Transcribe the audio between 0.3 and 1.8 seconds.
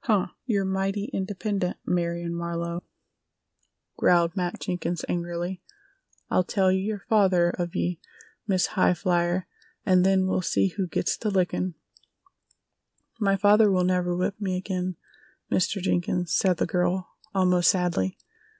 You're mighty independent,